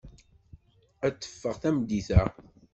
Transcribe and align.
Ad 1.05 1.15
teffeɣ 1.15 1.55
tameddit-a. 1.61 2.21